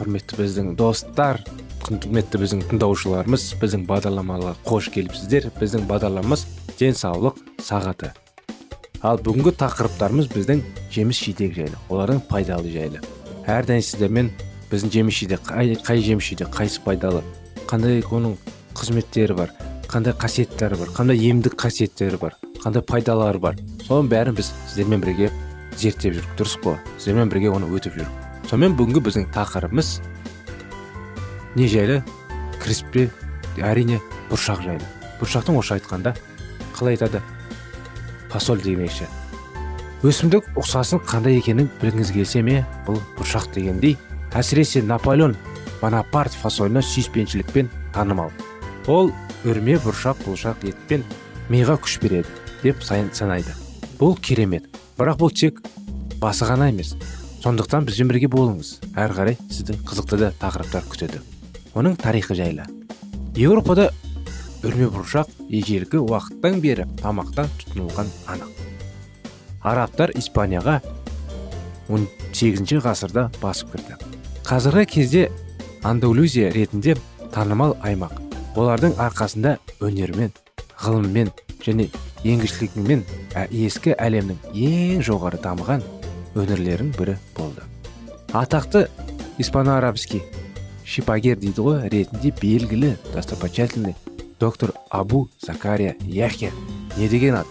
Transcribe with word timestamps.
Құрметті 0.00 0.38
біздің 0.40 0.74
достар 0.80 1.42
құрметті 1.84 2.40
біздің 2.40 2.62
тыңдаушыларымыз 2.70 3.46
біздің 3.60 3.86
бағдарламаға 3.88 4.54
қош 4.64 4.88
келіпсіздер. 4.94 5.50
Біздің 5.60 5.84
бағдарламамыз 5.90 6.46
денсаулық 6.78 7.40
сағаты. 7.60 8.14
Ал 9.04 9.20
бүгінгі 9.20 9.52
тақырыптарымыз 9.60 10.30
біздің 10.32 10.62
жеміс 10.92 11.20
жидек 11.24 11.52
жайлы 11.56 11.76
олардың 11.88 12.22
пайдалы 12.30 12.72
жайлы. 12.72 13.02
Әрдайым 13.44 13.84
сіздермен 13.84 14.30
біздің 14.70 14.94
жеміс 14.94 15.20
жидек 15.20 15.44
қай, 15.44 15.74
қай 15.76 16.00
жеміс 16.04 16.30
жидек 16.32 16.52
қайсы 16.54 16.80
пайдалы 16.84 17.20
қандай 17.68 18.00
оның 18.00 18.38
қызметтері 18.76 19.36
бар 19.36 19.52
қандай 19.90 20.16
қасиеттері 20.16 20.80
бар 20.80 20.94
қандай 20.96 21.20
емдік 21.28 21.58
қасиеттері 21.60 22.20
бар 22.20 22.36
қандай 22.60 22.84
пайдалары 22.84 23.40
бар. 23.40 23.60
Соның 23.88 24.12
бәрін 24.12 24.36
біз 24.38 24.52
сіздермен 24.68 25.04
бірге 25.04 25.32
зерттеп 25.76 26.20
жүрдік 26.20 26.34
дұрыс 26.40 26.58
қой? 26.64 26.80
Сіздермен 26.98 27.32
бірге 27.32 27.52
оны 27.56 27.72
өтіп 27.72 27.96
жүрдік. 27.96 28.19
Сонымен 28.50 28.72
бүгінгі 28.74 29.00
біздің 29.06 29.28
тақырыбымыз 29.30 29.88
не 31.54 31.68
жайлы? 31.70 32.00
Кіріспе 32.58 33.04
әрине 33.62 34.00
бұршақ 34.26 34.64
жайлы. 34.64 34.88
Бұршақтың 35.20 35.58
орысша 35.60 35.76
айтқанда 35.78 36.16
қалай 36.74 36.96
айтады? 36.96 37.20
Фасоль 38.32 38.62
демекші. 38.64 39.06
Өсімдік 40.02 40.48
ұқсасын 40.58 40.98
қандай 41.06 41.38
екенін 41.38 41.70
білгіңіз 41.78 42.10
келсе 42.16 42.42
ме? 42.42 42.64
Бұл 42.88 42.98
бұршақ 43.20 43.52
дегендей 43.54 43.94
әсіресе 44.34 44.82
наполеон 44.82 45.36
бонапарт 45.78 46.34
фасоліне 46.34 46.82
сүйіспеншілікпен 46.82 47.70
танымал. 47.94 48.34
Ол 48.90 49.12
үрме 49.46 49.78
бұршақ 49.84 50.26
бұлшақ 50.26 50.66
етпен 50.72 51.06
миға 51.52 51.78
күш 51.78 52.00
береді 52.02 52.26
деп 52.64 52.82
санайды. 52.82 53.54
Бұл 54.00 54.18
керемет. 54.18 54.66
Бірақ 54.98 55.22
бұл 55.22 55.30
тек 55.30 55.62
басы 56.18 56.50
ғана 56.50 56.72
емес. 56.74 56.96
Сондықтан 57.40 57.86
бізбен 57.88 58.10
бірге 58.10 58.28
болыңыз. 58.28 58.74
Әрі 59.00 59.16
қарай 59.16 59.36
сіздің 59.48 59.80
қызықты 59.88 60.18
да 60.20 60.28
тақырыптар 60.40 60.84
күтеді. 60.90 61.20
Оның 61.74 61.96
тарихы 62.00 62.34
жайлы. 62.36 62.66
Еуропада 63.36 63.90
үрме 64.66 64.90
бұршақ 64.92 65.30
ежелгі 65.48 66.02
уақыттан 66.04 66.60
бері 66.60 66.84
тамақта 67.00 67.46
тұтынылған 67.62 68.10
анық. 68.28 68.50
Арабтар 69.64 70.12
испанияға 70.20 70.80
18 71.88 72.82
ғасырда 72.84 73.30
басып 73.40 73.72
кірді. 73.72 73.96
Қазіргі 74.44 74.86
кезде 74.90 75.30
андалузия 75.82 76.50
ретінде 76.52 76.96
танымал 77.32 77.76
аймақ. 77.80 78.12
Олардың 78.58 78.98
арқасында 79.00 79.56
өнермен 79.80 80.34
ғылыммен 80.82 81.32
және 81.64 81.88
еңгішілігімен 82.24 83.06
ескі 83.48 83.94
әлемнің 83.96 84.40
ең 84.52 85.04
жоғары 85.06 85.40
дамыған 85.40 85.84
өнерлерінің 86.34 86.92
бірі 86.96 87.16
болды. 87.36 87.62
Атақты 88.32 88.88
испано 89.38 89.76
арабский 89.78 90.22
шипагер 90.84 91.38
дейді 91.40 91.64
ғой 91.66 91.88
ретінде 91.90 92.32
белгілі 92.40 92.96
достопочтительный 93.14 93.96
доктор 94.40 94.72
абу 94.90 95.28
закария 95.40 95.96
яхе 96.00 96.52
не 96.96 97.08
деген 97.08 97.34
ат? 97.42 97.46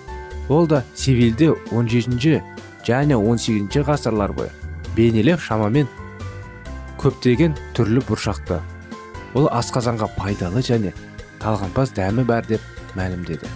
Ол 0.49 0.67
да 0.67 0.83
севильде 0.95 1.53
17 1.71 2.41
және 2.87 3.15
18 3.15 3.83
ғасырлар 3.85 4.33
бойы 4.33 4.49
бейнелеп 4.95 5.39
шамамен 5.39 5.87
көптеген 6.99 7.55
түрлі 7.77 8.01
бұршақты. 8.07 8.59
Ол 9.37 9.47
асқазанға 9.53 10.09
пайдалы 10.17 10.63
және 10.65 10.93
талғампаз 11.39 11.93
дәмі 11.95 12.25
бар 12.27 12.47
деп 12.49 12.61
мәлімдеді. 12.97 13.47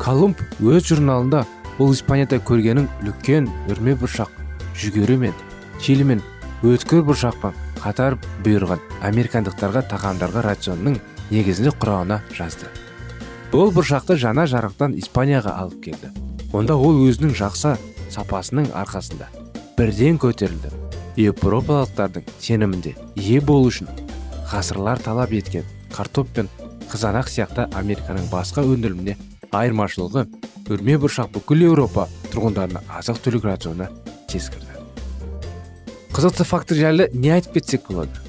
Колумб 0.00 0.40
өз 0.60 0.88
журналында 0.88 1.44
ол 1.78 1.92
испанияда 1.94 2.38
көргенін 2.38 2.86
үлкен 3.02 3.48
үрме 3.72 3.96
бұршақ 3.98 4.30
жүгері 4.78 5.16
мен 5.24 5.34
чили 5.82 6.06
мен 6.06 6.22
өткір 6.62 7.02
бұршақпен 7.08 7.56
қатар 7.82 8.16
бұйырған 8.44 8.82
американдықтарға 9.04 9.82
тағамдарға 9.90 10.44
рационның 10.46 11.00
негізінде 11.30 11.74
құрауына 11.80 12.20
жазды. 12.34 12.70
Бұл 13.52 13.72
бұршақты 13.74 14.16
жаңа 14.20 14.46
жарықтан 14.50 14.94
испанияға 14.98 15.56
алып 15.60 15.82
келді. 15.88 16.12
Онда 16.54 16.76
ол 16.78 17.02
өзінің 17.08 17.34
жақсы 17.38 17.74
сапасының 18.14 18.70
арқасында 18.74 19.28
бірден 19.78 20.18
көтерілді. 20.22 20.70
Еуропалықтардың 21.18 22.24
сенімінде 22.42 22.94
ие 23.14 23.40
болу 23.40 23.68
үшін 23.70 23.90
ғасырлар 24.50 25.02
талап 25.02 25.30
еткен 25.34 25.66
картоп 25.94 26.30
пен 26.34 26.48
қызанақ 26.90 27.30
сияқты 27.30 27.68
американың 27.78 28.26
басқа 28.32 28.64
өндіріліміне 28.66 29.14
айырмашылығы 29.60 30.26
үрме 30.74 30.98
бұршақ 31.02 31.32
бүкіл 31.38 31.66
еуропа 31.70 32.08
тұрғындарына 32.32 32.84
азық 33.00 33.20
түлік 33.24 33.48
рационына 33.50 33.90
тез 34.30 34.50
кірді 34.52 34.74
қызықты 36.14 36.44
фактор 36.46 36.78
жайлы 36.78 37.08
не 37.12 37.32
айтып 37.34 37.56
кетсек 37.58 37.88
болады? 37.88 38.20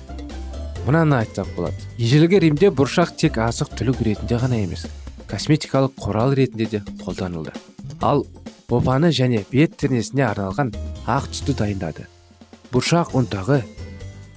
Мынаны 0.87 1.19
айтсақ 1.19 1.51
болады? 1.53 1.77
Ежелгі 2.01 2.39
римде 2.41 2.71
бұршақ 2.73 3.11
тек 3.21 3.37
азық 3.37 3.75
түлік 3.77 4.01
ретінде 4.07 4.39
ғана 4.41 4.57
емес 4.63 4.87
косметикалық 5.29 5.93
құрал 6.01 6.33
ретінде 6.33 6.65
де 6.65 6.81
қолданылды. 7.03 7.53
Ал 8.01 8.25
опаны 8.69 9.11
және 9.13 9.43
бет 9.51 9.77
тірнесіне 9.77 10.25
арналған 10.31 10.73
ақ 11.05 11.29
түсті 11.29 11.55
дайындады. 11.61 12.07
Бұршақ 12.73 13.13
ұнтағы 13.17 13.61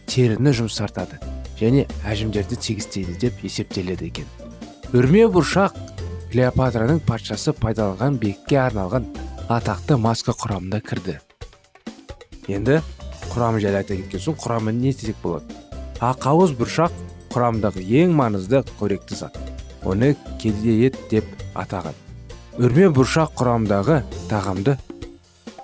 теріні 0.09 0.53
жұмсартады 0.61 1.17
және 1.61 1.87
әжімдерді 2.05 2.57
тегістейді 2.57 3.17
деп 3.21 3.45
есептеледі 3.45 4.13
екен. 4.13 4.29
Үрме 4.93 5.25
бұршақ 5.33 5.77
клеопатраның 6.33 7.01
патшасы 7.09 7.55
пайдаланған 7.57 8.19
бекке 8.21 8.59
арналған 8.61 9.07
атақты 9.49 9.97
маска 9.97 10.35
құрамында 10.37 10.81
кірді. 10.85 11.19
Енді 12.49 12.81
құрамы 13.33 13.63
жайлы 13.63 13.81
айта 13.81 13.97
кеткен 13.97 14.21
соң 14.21 14.37
құрамы 14.43 14.73
не 14.73 14.93
десек 14.93 15.17
болады? 15.23 15.57
Ақауыз 16.05 16.53
бұршақ 16.59 16.93
құрамындағы 17.33 17.85
ең 18.03 18.13
маңызды 18.17 18.63
қоректі 18.79 19.17
зат. 19.17 19.39
Оны 19.85 20.15
ет 20.43 20.99
деп 21.11 21.25
атаған. 21.55 21.97
Үрме 22.59 22.89
бұршақ 22.93 23.35
құрамындағы 23.39 24.03
тағамды 24.29 24.77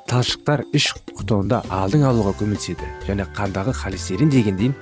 талшықтар 0.08 0.64
іш 0.76 0.92
құтауында 1.18 1.64
алдың 1.72 2.04
алуға 2.08 2.34
көмектеседі 2.38 2.88
және 3.08 3.26
қандағы 3.36 3.74
холестерин 3.74 4.30
дегендейін 4.30 4.74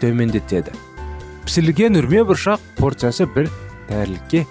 төмендетеді. 0.00 0.72
Пісірілген 1.44 1.98
үрме 1.98 2.22
бұршақ 2.28 2.60
порциясы 2.78 3.26
бір 3.26 3.50
дәрілікке 3.88 4.46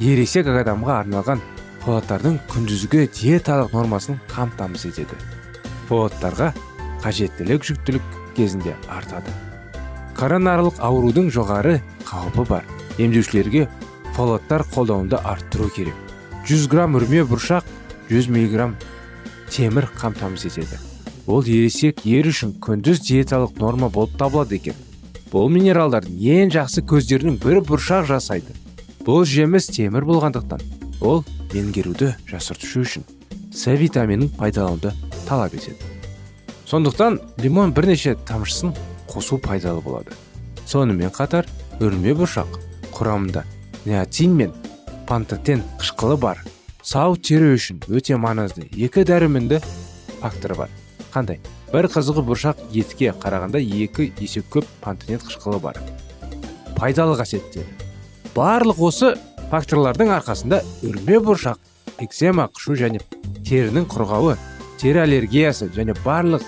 ересек 0.00 0.48
адамға 0.50 0.98
арналған 1.04 1.42
фолаттардың 1.84 2.38
күндізгі 2.50 3.04
диеталық 3.14 3.74
нормасын 3.76 4.18
қамтамасыз 4.32 4.98
етеді. 5.04 5.18
Фолаттарға 5.88 6.52
қажеттілік 7.04 7.66
жүктілік 7.68 8.16
кезінде 8.36 8.74
артады. 8.88 9.30
Коронарлық 10.16 10.80
аурудың 10.80 11.28
жоғары 11.34 11.80
қаупі 12.08 12.46
бар. 12.48 12.64
Емдеушілерге 12.98 13.68
фолаттар 14.16 14.64
қолдауында 14.74 15.20
арттыру 15.24 15.68
керек. 15.74 15.94
100 16.48 16.68
грамм 16.70 16.96
үрме 16.98 17.24
бұршақ 17.28 17.68
100 18.08 18.28
миллиграмм 18.30 18.76
темір 19.50 19.88
қамтамасыз 19.98 20.58
етеді. 20.58 20.80
Ол 21.26 21.44
ересек 21.44 22.04
ер 22.04 22.28
үшін 22.28 22.56
күндіз 22.60 23.00
диеталық 23.04 23.58
норма 23.60 23.88
болып 23.88 24.18
табылады 24.18 24.58
екен. 24.58 24.76
Бұл 25.32 25.48
минералдардың 25.52 26.18
ең 26.20 26.52
жақсы 26.54 26.84
көздерінің 26.88 27.40
бір 27.42 27.62
бұршақ 27.66 28.06
жасайды. 28.12 28.63
Бұл 29.04 29.26
жеміс 29.28 29.66
темір 29.68 30.06
болғандықтан 30.08 30.62
ол 31.04 31.20
меңгеруді 31.52 32.14
жасыртушы 32.24 32.84
үшін 32.86 33.04
с 33.52 33.68
витаминін 33.68 34.30
пайдалануды 34.32 34.94
талап 35.28 35.52
етеді. 35.54 35.76
Сондықтан 36.64 37.20
лимон 37.36 37.74
бірнеше 37.76 38.14
тамшысын 38.26 38.72
қосу 39.06 39.36
пайдалы 39.38 39.82
болады. 39.84 40.16
Сонымен 40.64 41.12
қатар 41.12 41.44
үрме 41.84 42.16
бұршақ 42.16 42.56
құрамында 42.96 43.44
неотин 43.84 44.34
мен 44.40 44.56
пантотен 45.06 45.62
қышқылы 45.78 46.16
бар. 46.16 46.40
Сау 46.82 47.16
тері 47.16 47.52
үшін 47.58 47.84
өте 47.92 48.16
маңызды 48.16 48.70
екі 48.72 49.04
дәріменді 49.04 49.60
фактор 50.22 50.56
бар. 50.64 50.72
Қандай? 51.12 51.42
Бір 51.70 51.92
қызығы 51.92 52.24
бұршақ 52.24 52.68
етке 52.72 53.12
қарағанда 53.12 53.60
екі 53.60 54.14
есе 54.18 54.40
көп 54.40 54.64
пантотен 54.80 55.20
қышқылы 55.20 55.60
бар. 55.60 55.80
Пайдалы 56.74 57.20
қасиеттері. 57.20 57.83
Барлық 58.34 58.80
осы 58.82 59.12
факторлардың 59.52 60.10
арқасында 60.16 60.58
үрме 60.82 61.20
бұршақ 61.22 62.00
экзема 62.02 62.48
қышу 62.50 62.74
және 62.78 62.98
терінің 63.46 63.84
құрғауы 63.92 64.34
тері 64.80 65.04
аллергиясы 65.04 65.68
және 65.76 65.94
барлық 66.02 66.42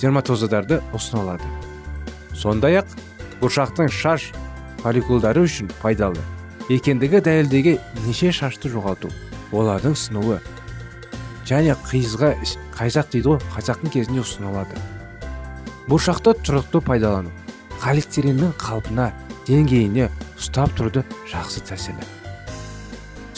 дерматозадарды 0.00 0.78
ұсынылады. 0.96 1.44
Сондай 2.32 2.78
ақ 2.80 2.94
бұршақтың 3.42 3.90
шаш 3.92 4.30
фолликулдары 4.80 5.42
үшін 5.44 5.68
пайдалы. 5.82 6.22
Екендігі 6.72 7.20
дәлелдеген 7.26 7.76
неше 8.06 8.32
шашты 8.32 8.72
жоғалту 8.72 9.10
олардың 9.52 9.98
сынуы 10.00 10.38
және 11.48 11.76
қиызға 11.90 12.32
қайсақ 12.78 13.12
дейді 13.12 13.34
ғой 13.34 13.42
қайсақтың 13.52 13.92
кезінде 13.92 14.24
ұсынылады. 14.24 14.80
Бұршақты 15.92 16.38
тұрақты 16.40 16.80
пайдалану 16.84 17.32
холестериннің 17.82 18.56
қалпына 18.60 19.10
деңгейіне 19.48 20.08
ұстап 20.38 20.74
тұруды 20.78 21.04
жақсы 21.30 21.62
тәсілі 21.68 22.08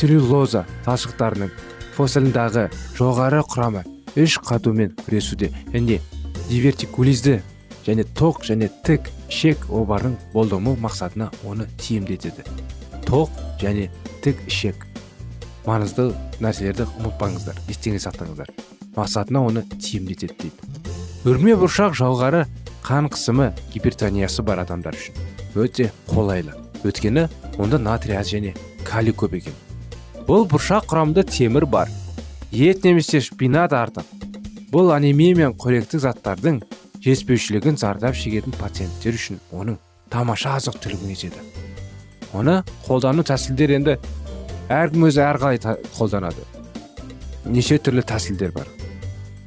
целлюлоза 0.00 0.64
талшықтарының 0.86 1.52
фосилындағы 1.96 2.68
жоғары 2.96 3.42
құрамы 3.50 3.84
іш 4.16 4.38
қатумен 4.46 4.94
күресуде 5.04 5.50
және 5.74 6.00
дивертикулизді 6.48 7.40
және 7.86 8.06
тоқ 8.16 8.44
және 8.48 8.70
тік 8.86 9.10
ішек 9.28 9.66
обардың 9.68 10.16
болдырмау 10.34 10.78
мақсатына 10.80 11.30
оны 11.44 11.68
тиімді 11.80 12.16
етеді 12.20 12.44
тоқ 13.10 13.30
және 13.58 13.88
тік 14.22 14.38
ішек. 14.46 14.86
Маңызды 15.66 16.10
нәрселерді 16.40 16.86
ұмытпаңыздар 17.00 17.58
естеңе 17.68 18.00
сақтаңыздар. 18.02 18.52
Мақсатына 18.94 19.42
оны 19.50 19.64
тиімді 19.74 20.14
етеді 20.16 20.38
дейді. 20.46 20.94
Үрме 21.26 21.58
бұршақ 21.58 21.98
жоғары 21.98 22.46
қан 22.86 23.10
қысымы 23.12 23.50
гипертониясы 23.74 24.46
бар 24.46 24.62
адамдар 24.64 24.96
үшін. 24.96 25.18
Өте 25.58 25.90
қолайлы. 26.08 26.69
Өйткені 26.84 27.28
онда 27.58 27.78
натрий 27.78 28.16
аз 28.16 28.32
және 28.32 28.54
калий 28.84 29.12
көп 29.12 29.36
екен. 29.38 29.54
Бұл 30.26 30.46
бұршақ 30.48 30.88
құрамында 30.90 31.24
темір 31.28 31.66
бар 31.66 31.88
ет 32.52 32.84
немесе 32.84 33.20
шпинат 33.20 33.72
артық. 33.72 34.04
Бұл 34.72 34.92
анемия 34.94 35.36
мен 35.36 35.54
қоректік 35.58 36.04
заттардың 36.04 36.60
жетіспеушілігін 37.00 37.76
зардап 37.80 38.14
шегетін 38.14 38.54
пациенттер 38.54 39.16
үшін 39.18 39.40
оның 39.50 39.80
тамаша 40.10 40.56
азық 40.58 40.78
түлігін 40.84 41.16
етеді 41.16 41.42
оны 42.36 42.60
қолдану 42.86 43.24
тәсілдері 43.26 43.78
енді 43.80 43.96
әркім 44.70 45.08
өзі 45.08 45.22
әрқалай 45.24 45.58
қолданады. 45.96 46.44
Неше 47.50 47.80
түрлі 47.82 48.04
тәсілдер 48.06 48.52
бар. 48.54 48.68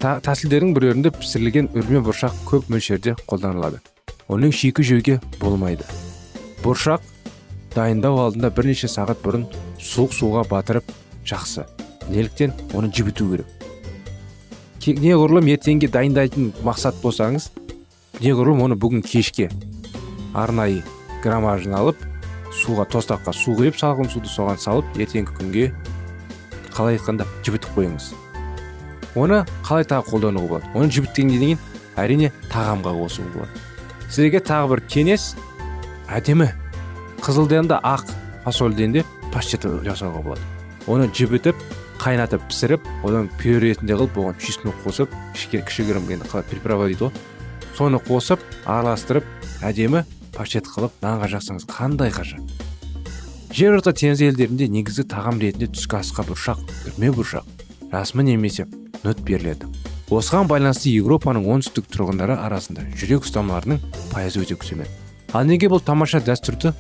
Тәсілдердің 0.04 0.74
біреуінде 0.76 1.14
пісірілген 1.16 1.70
үрме 1.78 2.02
бұршақ 2.04 2.44
көп 2.50 2.68
мөлшерде 2.74 3.16
қолданылады. 3.30 3.80
Оның 4.28 4.52
шикі 4.52 4.84
жеуге 4.84 5.20
болмайды. 5.40 5.88
Бұршақ 6.64 7.06
дайындау 7.76 8.20
алдында 8.22 8.50
бірнеше 8.54 8.88
сағат 8.92 9.22
бұрын 9.24 9.46
суық 9.82 10.14
суға 10.16 10.44
батырып 10.50 10.92
жақсы 11.28 11.66
неліктен 12.10 12.54
оны 12.74 12.92
жібіту 12.94 13.30
керек. 13.32 13.48
Неғұрлым 14.84 15.48
ертеңге 15.54 15.88
дайындайтын 15.92 16.52
мақсат 16.68 16.98
болсаңыз 17.02 17.50
неғұрлым 18.20 18.66
оны 18.66 18.76
бүгін 18.76 19.04
кешке 19.08 19.50
арнайы 20.36 20.82
граммажын 21.24 21.76
алып 21.78 22.02
суға 22.54 22.86
тостаққа 22.92 23.34
су 23.34 23.56
құйып 23.58 23.80
салқын 23.80 24.12
суды 24.12 24.30
соған 24.30 24.60
салып 24.62 24.98
ертеңгі 25.00 25.38
күнге 25.40 25.70
қалай 26.74 26.98
айтқанда 26.98 27.26
жібітіп 27.46 27.78
қойыңыз. 27.78 28.10
Оны 29.16 29.44
қалай 29.64 29.86
тағы 29.86 30.10
қолдануға 30.10 30.50
болады? 30.50 30.72
Оны 30.74 30.90
жібіткеннен 30.92 31.40
кейін 31.40 31.60
әрине 31.96 32.32
тағамға 32.52 32.94
қосуға 32.98 33.30
болады. 33.38 33.64
Сіздерге 34.10 34.42
тағы 34.46 34.74
бір 34.74 34.84
кеңес 34.90 35.28
әдемі 36.10 36.50
қызылдан 37.24 37.70
да 37.72 37.80
ақ 37.80 38.10
фасольден 38.44 38.92
де 38.92 39.06
паштет 39.32 39.64
жасауға 39.64 40.22
болады. 40.24 40.42
Оны 40.92 41.08
жібітіп 41.08 41.56
қайнатып 42.02 42.44
пісіріп 42.50 42.88
одан 43.08 43.30
пюре 43.40 43.70
ретінде 43.70 43.96
қылып 43.96 44.18
оған 44.20 44.40
чеснок 44.44 44.76
қосып 44.84 45.14
кішігірім 45.34 46.10
енді 46.12 46.28
қалай 46.28 46.44
приправа 46.50 46.90
дейді 46.92 47.08
ғой. 47.08 47.14
Соны 47.78 48.02
қосып 48.04 48.44
араластырып 48.66 49.24
әдемі 49.64 50.04
паштет 50.36 50.68
қылып 50.68 51.00
нанға 51.02 51.32
жақсаңыз 51.38 51.68
қандай 51.72 52.12
ғажап 52.12 52.44
орта 53.70 53.94
теңіз 53.94 54.22
елдерінде 54.28 54.68
негізгі 54.68 55.06
тағам 55.08 55.40
ретінде 55.40 55.70
түскі 55.72 56.00
асқа 56.02 56.26
бұршақ 56.28 56.60
үрме 56.90 57.12
бұршақ 57.14 57.46
жасмын 57.92 58.26
немесе 58.34 58.66
нүт 59.04 59.22
беріледі. 59.24 59.70
Осыған 60.10 60.50
байланысты 60.50 60.90
еуропаның 60.90 61.46
оңтүстік 61.54 61.86
тұрғындары 61.94 62.36
арасында 62.36 62.84
жүрек 62.98 63.28
ұстамаларының 63.30 63.80
пайызы 64.12 64.42
өте 64.42 64.58
төмен 64.58 64.90
ал 65.34 65.46
неге 65.50 65.70
бұл 65.70 65.82
тамаша 65.82 66.22
дәстүрді 66.22 66.74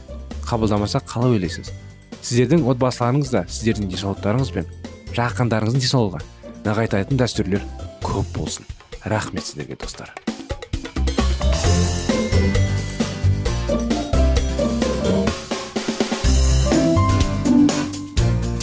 қабылдамаса 0.47 1.01
қалай 1.07 1.37
ойлайсыз? 1.37 1.71
Сіздердің 2.23 2.67
отбасыларыңыз 2.71 3.31
да 3.33 3.45
сіздердің 3.47 3.89
денсаулықтарыңыз 3.93 4.53
бен 4.55 4.69
жақындарыңыздың 5.15 5.83
денсаулығы 5.83 6.21
нығайтатын 6.63 7.19
дәстүрлер 7.19 7.65
көп 8.03 8.29
болсын. 8.37 8.65
Рахмет 9.03 9.43
сіздерге 9.43 9.75
достар. 9.75 10.13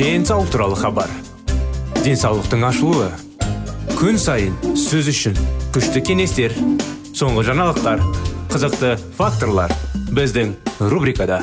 Денсаулық 0.01 0.49
туралы 0.49 0.77
хабар. 0.81 1.11
Денсаулықтың 2.01 2.65
ашылуы 2.65 3.11
күн 4.01 4.17
сайын 4.17 4.57
сөз 4.81 5.11
үшін 5.13 5.37
күшті 5.75 6.01
кеңестер 6.09 6.57
соңғы 7.13 7.45
жаңалықтар 7.51 8.01
қызықты 8.49 8.97
факторлар 9.19 9.75
біздің 10.17 10.57
рубрикада. 10.81 11.43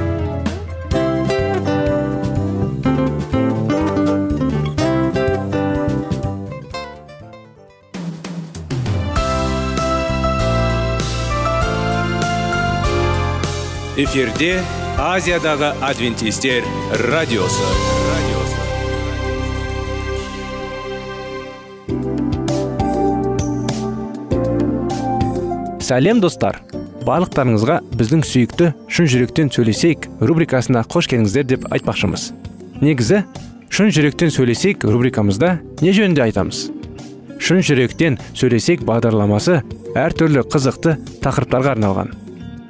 эфирде 13.97 14.61
азиядағы 14.95 15.73
адвентистер 15.83 16.63
радиосы. 17.11 17.65
Сәлем 25.83 26.21
достар. 26.23 26.61
Барлықтарыңызға 27.03 27.81
біздің 27.99 28.23
сүйікті 28.23 28.71
шын 28.87 29.11
жүректен 29.11 29.51
сөйлесейік 29.51 30.07
рубрикасына 30.23 30.85
қош 30.87 31.11
келдіңіздер 31.11 31.49
деп 31.51 31.67
айтпақшымыз. 31.75 32.29
Негізі 32.79 33.25
шын 33.67 33.91
жүректен 33.91 34.31
сөйлесейік 34.31 34.87
рубрикамызда 34.87 35.57
не 35.83 35.91
жөнінде 35.91 36.29
айтамыз? 36.29 36.69
Шын 37.43 37.59
жүректен 37.59 38.21
сөйлесек 38.31 38.87
бағдарламасы 38.87 39.59
әртүрлі 39.99 40.47
қызықты 40.47 40.95
тақырыптарға 41.25 41.75
арналған. 41.75 42.20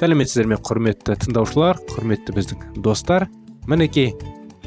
Сәлеметсіздер 0.00 0.46
ме 0.48 0.56
құрметті 0.56 1.12
тыңдаушылар 1.20 1.76
құрметті 1.90 2.32
біздің 2.32 2.60
достар? 2.80 3.26
Мінекей 3.68 4.14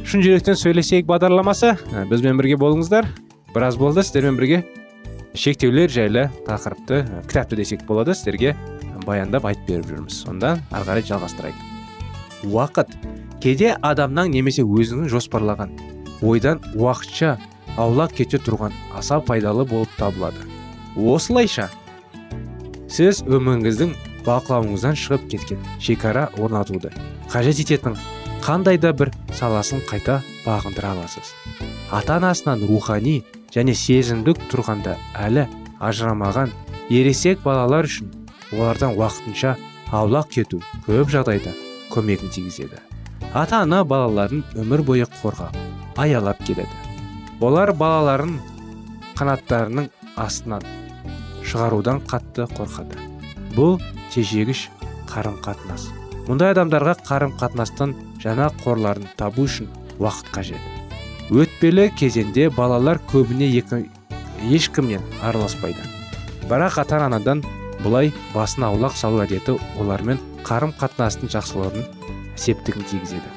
шын 0.05 0.21
жүректен 0.21 0.53
сөйлесейік 0.59 1.07
бағдарламасы. 1.09 1.71
Ә, 1.73 2.03
бізбен 2.05 2.37
бірге 2.37 2.59
болыңыздар. 2.61 3.07
Біраз 3.55 3.79
болды 3.81 4.03
сіздермен 4.05 4.37
бірге 4.37 4.59
шектеулер 5.33 5.89
жайлы 5.89 6.27
тақырыпты 6.45 7.01
ә, 7.01 7.23
кітапты 7.25 7.57
десек 7.57 7.81
болады 7.89 8.13
сіздерге 8.13 8.53
баяндап 9.07 9.49
айтып 9.49 9.71
беріп 9.71 9.89
жүрміз. 9.89 10.21
Сонда 10.21 10.53
ары 10.69 10.85
қарай 10.91 11.07
жалғастырайық. 11.09 11.65
Уақыт. 12.53 12.93
Кейде 13.41 13.73
адамның 13.81 14.29
немесе 14.37 14.61
өзінің 14.61 15.09
жоспарлаған 15.09 15.73
ойдан 16.21 16.61
уақытша 16.77 17.39
аулақ 17.81 18.19
кете 18.21 18.37
тұрған 18.37 18.77
аса 18.93 19.17
пайдалы 19.17 19.65
болып 19.65 19.89
табылады. 19.97 20.45
Осылайша 20.93 21.71
сіз 22.85 23.25
өміріңіздің 23.25 23.97
бақылауыңыздан 24.25 24.97
шығып 24.99 25.29
кеткен 25.31 25.63
шекара 25.79 26.29
орнатуды 26.39 26.91
қажет 27.31 27.59
ететін 27.63 27.97
қандай 28.43 28.77
да 28.77 28.91
бір 28.93 29.13
саласын 29.31 29.79
қайта 29.87 30.19
бағындыра 30.43 30.91
аласыз. 30.91 31.31
Ата 31.91 32.17
анасынан 32.17 32.65
рухани 32.67 33.21
және 33.55 33.75
сезімдік 33.77 34.41
тұрғанда 34.51 34.97
әлі 35.15 35.45
ажырамаған 35.79 36.51
ересек 36.89 37.43
балалар 37.45 37.87
үшін 37.87 38.09
олардан 38.51 38.97
уақытынша 38.97 39.55
аулақ 39.91 40.27
кету 40.35 40.59
көп 40.87 41.13
жағдайда 41.13 41.53
көмегін 41.93 42.33
тигізеді. 42.35 42.81
Ата 43.33 43.61
ана 43.63 43.83
балаларын 43.87 44.43
өмір 44.59 44.83
бойы 44.83 45.07
қорғап 45.21 45.55
аялап 45.97 46.43
келеді. 46.43 46.69
Олар 47.39 47.71
балаларын 47.73 48.35
қанаттарының 49.15 49.89
астынан 50.17 50.67
шығарудан 51.47 52.03
қатты 52.09 52.49
қорқады. 52.57 53.12
Бұл 53.57 53.77
тежегіш 54.13 54.69
қарым 55.09 55.37
қатынас 55.45 55.91
мұндай 56.27 56.53
адамдарға 56.53 56.95
қарым 57.03 57.33
қатынастан 57.39 57.93
жаңа 58.23 58.49
қорларын 58.63 59.07
табу 59.19 59.43
үшін 59.47 59.67
уақыт 59.99 60.29
қажет. 60.35 60.69
Өтпелі 61.31 61.89
кезеңде 61.99 62.49
балалар 62.53 62.99
көбіне 63.11 63.49
екі, 63.59 63.83
ешкімнен 64.51 65.03
араласпайды. 65.23 65.83
Бірақ 66.47 66.79
ата 66.83 67.01
анадан 67.05 67.43
бұлай 67.83 68.13
басын 68.33 68.67
аулақ 68.69 68.95
салу 68.99 69.23
әдеті 69.23 69.57
олармен 69.81 70.21
қарым 70.47 70.73
қатынастың 70.79 71.31
жақсылығын 71.33 71.87
септігін 72.39 72.87
тигізеді. 72.91 73.29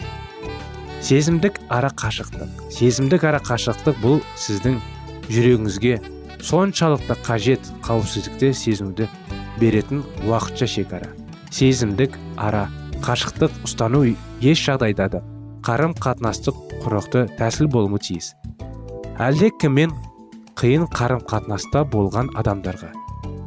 Сезімдік 1.02 1.61
ара 1.70 1.90
қашықтық. 1.90 2.70
Сезімдік 2.73 3.26
ара 3.26 3.42
қашықтық 3.42 3.99
бұл 4.02 4.23
сіздің 4.38 4.78
жүрегіңізге 5.30 6.00
соншалықты 6.42 7.18
қажет 7.26 7.70
қауіпсіздікті 7.87 8.52
сезінуді 8.54 9.08
беретін 9.61 10.03
уақытша 10.27 10.69
шекара 10.71 11.13
сезімдік 11.51 12.17
ара 12.37 12.67
қашықтық 13.05 13.63
ұстану 13.67 14.03
еш 14.43 14.63
жағдайда 14.67 15.09
да 15.13 15.23
қарым 15.67 15.95
қатынастық 15.99 16.59
құрықты 16.85 17.23
тәсіл 17.39 17.69
болуы 17.73 17.99
тиіс. 18.03 18.35
Әлде 19.19 19.51
кіммен 19.61 19.95
қиын 20.59 20.87
қарым 20.93 21.23
қатынаста 21.29 21.85
болған 21.93 22.31
адамдарға 22.39 22.93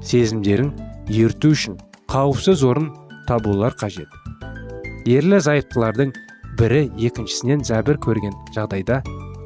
сезімдерін 0.06 0.74
ерту 1.10 1.54
үшін 1.56 1.78
қауіпсіз 2.12 2.64
орын 2.66 2.90
табулар 3.28 3.78
қажет? 3.80 4.10
Ерлі 5.08 5.40
зайыптылардың 5.46 6.14
бірі 6.60 6.84
екіншісінен 7.10 7.64
зәбір 7.68 8.02
көрген 8.04 8.36
жағдайда 8.56 9.00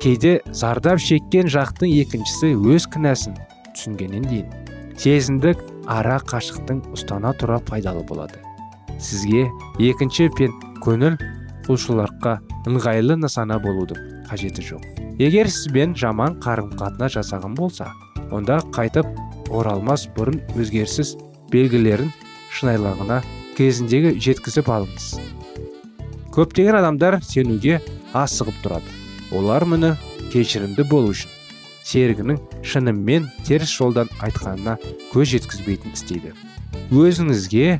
кейде 0.03 0.39
зардап 0.51 1.03
шеккен 1.03 1.51
жақтың 1.51 1.93
екіншісі 2.03 2.55
өз 2.73 2.87
кінәсін 2.95 3.37
түсінгеннен 3.73 4.25
дейін 4.31 4.97
сезімдік 4.97 5.61
ара 5.89 6.17
қашықтың 6.23 6.81
ұстана 6.95 7.33
тұра 7.39 7.59
пайдалы 7.65 8.03
болады. 8.07 8.39
Сізге 8.99 9.47
екінші 9.79 10.29
пен 10.37 10.53
көңіл 10.83 11.17
құлшылыққа 11.67 12.37
ыңғайлы 12.69 13.17
нысана 13.19 13.59
болудың 13.63 13.99
қажеті 14.29 14.63
жоқ. 14.69 14.83
Егер 15.19 15.49
сізбен 15.51 15.95
жаман 15.95 16.39
қарым 16.43 16.71
қатынас 16.79 17.17
жасаған 17.17 17.55
болса 17.59 17.89
онда 18.31 18.59
қайтып 18.75 19.07
оралмас 19.53 20.07
бұрын 20.15 20.39
өзгерсіз 20.57 21.15
белгілерін 21.51 22.09
шынайлығына 22.55 23.21
кезіндегі 23.57 24.15
жеткізіп 24.23 24.71
алыңыз. 24.73 25.07
Көптеген 26.33 26.79
адамдар 26.79 27.19
сенуге 27.21 27.79
асығып 28.17 28.57
тұрады. 28.63 28.99
Олар 29.37 29.65
мұны 29.69 29.93
кешірімді 30.33 30.87
болу 30.89 31.13
үшін. 31.13 31.29
Серігінің 31.83 32.39
шынымен 32.63 33.27
теріс 33.47 33.73
жолдан 33.75 34.09
айтқанына 34.23 34.77
көз 35.11 35.33
жеткізбейтін 35.33 35.93
істейді. 35.93 36.31
Өзіңізге 36.91 37.79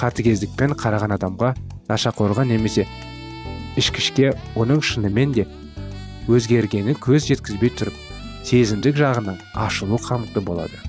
қатыгездікпен 0.00 0.74
қараған 0.80 1.14
адамға 1.18 1.52
нашақорға 1.90 2.46
немесе 2.48 2.86
ішкішке 3.76 4.32
оның 4.56 4.80
шынымен 4.84 5.34
де 5.36 5.46
өзгергені 6.30 6.96
көз 7.04 7.28
жеткізбей 7.28 7.72
тұрып 7.76 8.00
сезімдік 8.44 8.96
жағынан 8.96 9.40
ашылу 9.54 9.98
қамықты 10.00 10.40
болады. 10.44 10.80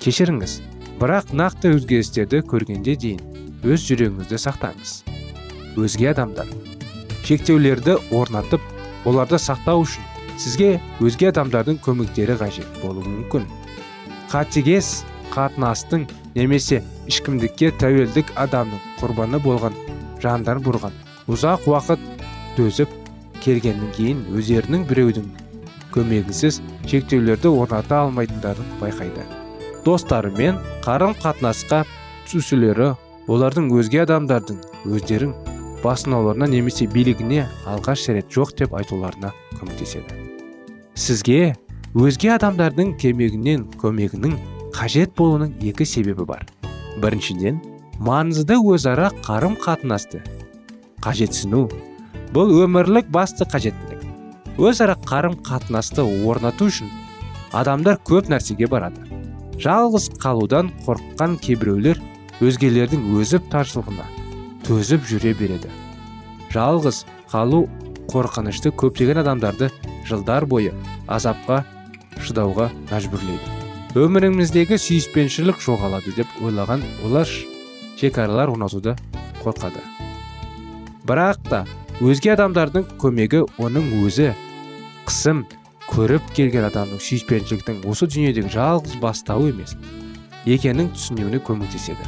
Кешіріңіз 0.00 0.60
бірақ 1.00 1.34
нақты 1.36 1.74
өзгерістерді 1.76 2.42
көргенде 2.48 2.96
дейін 2.96 3.20
өз 3.64 3.84
жүрегіңізді 3.88 4.40
сақтаңыз. 4.40 4.94
Өзге 5.80 6.10
адамдар 6.14 6.48
шектеулерді 7.24 7.98
орнатып 8.16 8.64
оларды 9.04 9.38
сақтау 9.40 9.84
үшін 9.84 10.06
сізге 10.38 10.70
өзге 11.00 11.30
адамдардың 11.30 11.80
көмектері 11.84 12.36
қажет 12.40 12.80
болуы 12.82 13.06
мүмкін 13.06 13.46
қатыгез 14.32 14.90
қатынастың 15.34 16.06
немесе 16.36 16.80
ешкімдікке 17.10 17.72
тәуелдік 17.82 18.32
адамның 18.44 18.82
құрбаны 19.00 19.42
болған 19.44 19.76
жандар 20.22 20.62
бұрған 20.62 20.96
ұзақ 21.30 21.68
уақыт 21.70 22.08
төзіп 22.56 22.96
келгеннен 23.44 23.92
кейін 23.96 24.24
өздерінің 24.36 24.86
біреудің 24.90 25.28
көмегінсіз 25.94 26.60
шектеулерді 26.86 27.50
орната 27.50 28.02
алмайтындарын 28.04 28.74
байқайды 28.82 29.26
достарымен 29.86 30.58
қарым 30.84 31.16
қатынасқа 31.22 31.84
түсушілері 32.26 32.92
олардың 33.30 33.70
өзге 33.78 34.04
адамдардың 34.04 34.60
өздерін 34.96 35.34
басынауларына 35.84 36.48
немесе 36.50 36.86
билігіне 36.90 37.46
алғаш 37.68 38.08
рет 38.14 38.28
жоқ 38.32 38.54
деп 38.58 38.74
айтуларына 38.76 39.32
көмектеседі. 39.58 40.16
Сізге 40.94 41.54
өзге 41.96 42.34
адамдардың 42.36 42.94
кемегінен 43.00 43.66
көмегінің 43.80 44.36
қажет 44.76 45.14
болуының 45.18 45.54
екі 45.70 45.86
себебі 45.88 46.26
бар. 46.28 46.44
Біріншіден 47.00 47.60
маңызды 47.98 48.58
өзара 48.60 49.10
қарым 49.24 49.56
қатынасты 49.60 50.22
қажетсіну. 51.04 51.68
Бұл 52.34 52.52
өмірлік 52.64 53.08
басты 53.10 53.48
қажеттілік. 53.48 54.04
Өзара 54.60 54.94
қарым 55.08 55.40
қатынасты 55.46 56.04
орнату 56.28 56.68
үшін 56.70 56.92
адамдар 57.52 57.98
көп 58.06 58.28
нәрсеге 58.30 58.68
барады. 58.70 59.08
Жалғыз 59.60 60.12
қалудан 60.20 60.70
қорыққан 60.86 61.36
кейбіреулер 61.42 62.00
өзгелердің 62.40 63.10
өзіп 63.20 63.50
таршылығына 63.52 64.19
төзіп 64.70 65.02
жүре 65.02 65.32
береді. 65.34 65.66
Жалғыз 66.54 67.02
қалу 67.32 67.64
қорқынышты 68.10 68.70
көптеген 68.70 69.18
адамдарды 69.24 69.66
жылдар 70.06 70.46
бойы 70.46 70.70
азапқа 71.10 71.64
шыдауға 72.22 72.68
мәжбүрлейді. 72.92 73.56
Өміріңіздегі 73.98 74.78
сүйіспеншілік 74.78 75.58
жоғалады 75.64 76.14
деп 76.14 76.38
ойлаған 76.38 76.86
олар 77.02 77.26
шекаралар 77.98 78.54
орнатуды 78.54 78.94
қорқады. 79.42 79.82
Бірақ 81.02 81.42
та 81.50 81.64
өзге 81.98 82.36
адамдардың 82.36 82.86
көмегі 83.02 83.42
оның 83.58 83.90
өзі 84.04 84.30
қысым 85.10 85.48
көріп 85.90 86.30
келген 86.36 86.70
адамның 86.70 87.02
сүйіспеншіліктің 87.02 87.82
осы 87.90 88.06
дүниедегі 88.06 88.54
жалғыз 88.54 89.00
бастауы 89.02 89.50
емес 89.50 89.74
екенін 90.46 90.94
түсінуіне 90.94 91.42
көмектеседі. 91.42 92.06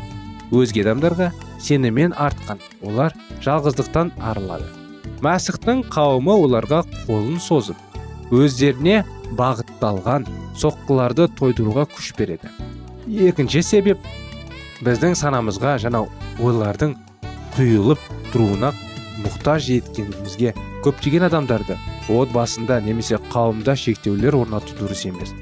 Өзге 0.54 0.86
адамдарға 0.86 1.32
сеніммен 1.62 2.14
артқан. 2.18 2.60
Олар 2.82 3.14
жалғыздықтан 3.44 4.12
арылады. 4.20 4.66
Мәсіхтің 5.22 5.84
қауымы 5.92 6.34
оларға 6.34 6.82
қолын 7.06 7.38
созып 7.40 7.78
өздеріне 8.34 9.02
бағытталған 9.38 10.26
соққыларды 10.58 11.28
тойдыруға 11.38 11.86
күш 11.94 12.12
береді. 12.18 12.50
Екінші 13.06 13.62
себеп 13.62 14.02
біздің 14.82 15.14
санамызға 15.18 15.76
жаңа 15.84 16.04
ойлардың 16.42 16.96
құйылып 17.56 18.02
тұруына 18.32 18.72
мұқтаж 19.22 19.70
еткенімізге 19.76 20.54
көптеген 20.82 21.28
адамдарды 21.28 21.78
отбасында 22.10 22.80
немесе 22.82 23.20
қауымда 23.32 23.76
шектеулер 23.78 24.34
орнату 24.40 24.74
дұрыс 24.80 25.06
емес. 25.08 25.34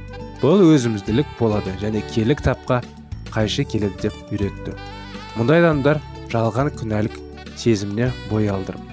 Бұл 0.43 0.65
өзімізділік 0.75 1.37
болады 1.39 1.73
және 1.81 2.03
келі 2.13 2.37
кітапқа 2.37 2.83
қайшы 3.31 3.65
келеді 3.65 4.09
деп 4.09 4.33
үйретті. 4.33 4.75
Мұндай 5.39 5.63
адамдар 5.63 6.01
жалған 6.33 6.73
күнәлік 6.79 7.19
сезіміне 7.61 8.11
бой 8.31 8.49
алдырып 8.51 8.91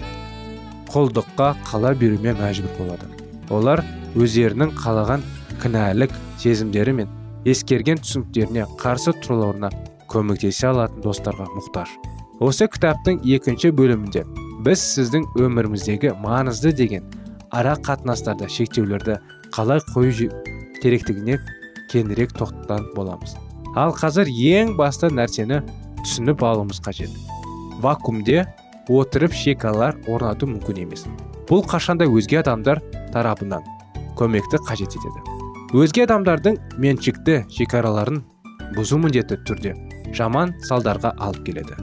құлдыққа 0.91 1.47
қала 1.67 1.91
беруге 1.99 2.33
мәжбүр 2.37 2.71
болады. 2.79 3.07
Олар 3.53 3.83
өздерінің 4.15 4.71
қалаған 4.77 5.23
кінәлік 5.61 6.13
сезімдері 6.41 6.93
мен 6.99 7.09
ескерген 7.45 7.99
түсініктеріне 8.01 8.65
қарсы 8.79 9.13
тұруларына 9.21 9.71
көмектесе 10.11 10.69
алатын 10.71 11.03
достарға 11.03 11.47
мұқтаж. 11.53 11.91
Осы 12.39 12.67
кітаптың 12.71 13.19
екінші 13.35 13.71
бөлімінде 13.75 14.23
біз 14.65 14.83
сіздің 14.95 15.27
өміріміздегі 15.43 16.13
маңызды 16.23 16.73
деген 16.75 17.07
ара 17.51 17.75
қатынастарда 17.83 18.49
шектеулерді 18.51 19.19
қалай 19.55 19.83
қою 19.93 20.31
керектігіне 20.81 21.39
кеңірек 21.91 22.33
тоқтатан 22.37 22.87
боламыз. 22.95 23.35
Ал 23.75 23.93
қазір 23.95 24.29
ең 24.31 24.75
басты 24.79 25.11
нәрсені 25.11 25.61
түсініп 26.07 26.43
алуымыз 26.47 26.79
қажет. 26.79 27.11
Вакуумде 27.83 28.45
отырып 28.87 29.33
шекаралар 29.35 29.97
орнату 30.07 30.47
мүмкін 30.47 30.79
емес. 30.85 31.03
Бұл 31.49 31.65
қашанда 31.67 32.07
өзге 32.07 32.39
адамдар 32.39 32.79
тарапынан 33.11 33.65
көмекті 34.15 34.61
қажет 34.63 34.95
етеді. 34.95 35.19
Өзге 35.75 36.05
адамдардың 36.07 36.57
меншікті 36.79 37.41
шекараларын 37.51 38.23
бұзу 38.77 39.01
міндетті 39.03 39.41
түрде 39.43 39.75
жаман 40.15 40.55
салдарға 40.63 41.11
алып 41.19 41.43
келеді. 41.49 41.75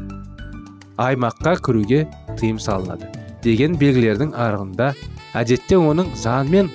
Аймаққа 0.97 1.59
кіруге 1.61 2.05
тыйым 2.41 2.57
салынады 2.63 3.11
деген 3.45 3.77
белгілердің 3.77 4.33
арығында 4.33 4.95
әдетте 5.37 5.77
оның 5.77 6.15
заңмен 6.17 6.71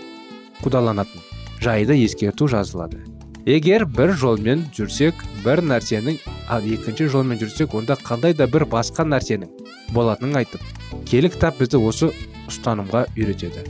қудаланатын 0.61 1.25
жайды 1.63 1.97
ескерту 2.05 2.47
жазылады. 2.47 3.08
Егер 3.45 3.85
бір 3.85 4.13
жолмен 4.19 4.65
жүрсек 4.75 5.21
бір 5.45 5.61
нәрсенің 5.63 6.17
ал 6.51 6.65
екінші 6.65 7.07
жолмен 7.13 7.39
жүрсек 7.39 7.73
онда 7.77 7.95
қандай 7.95 8.35
да 8.35 8.47
бір 8.47 8.65
басқа 8.69 9.05
нәрсенің 9.07 9.49
болатынын 9.95 10.41
айтып 10.41 10.61
келі 11.07 11.31
кітап 11.31 11.59
бізді 11.61 11.79
осы 11.79 12.11
ұстанымға 12.49 13.05
үйретеді. 13.15 13.63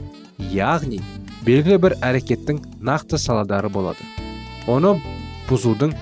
Яғни 0.52 1.00
белгілі 1.46 1.78
бір 1.84 1.96
әрекеттің 2.02 2.60
нақты 2.82 3.18
саладары 3.20 3.70
болады. 3.70 4.04
Оны 4.66 4.96
бұзудың 5.48 5.94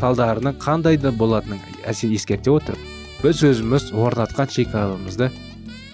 салдарының 0.00 0.56
қандай 0.62 0.96
да 1.00 1.12
болатынын 1.12 1.60
ескерте 1.84 2.50
отырып 2.50 2.80
біз 3.22 3.42
өзіміз 3.44 3.90
орнатқан 3.92 4.48
шекараларымызды 4.48 5.28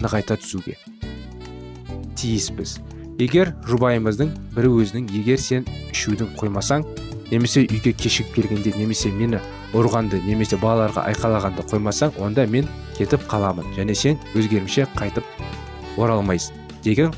нығайта 0.00 0.38
түсуге 0.38 0.76
тиіспіз. 2.16 2.78
Егер 3.20 3.54
жұбайымыздың 3.68 4.30
бірі 4.54 4.70
өзінің 4.82 5.10
егер 5.16 5.40
сен 5.40 5.66
ішудің 5.92 6.34
қоймасаң 6.36 6.84
немесе 7.30 7.64
үйге 7.66 7.92
кешігіп 7.92 8.34
келгенде 8.34 8.72
немесе 8.78 9.10
мені 9.10 9.40
ұрғанды 9.76 10.20
немесе 10.24 10.58
балаларға 10.60 11.06
айқалағанды 11.10 11.66
қоймасаң 11.70 12.18
онда 12.22 12.46
мен 12.46 12.68
кетіп 12.98 13.26
қаламын. 13.30 13.66
Және 13.76 13.94
сен 13.94 14.18
өзгерімше 14.34 14.86
қайтып 14.96 15.24
оралмайсың. 15.98 16.54
Деген 16.84 17.14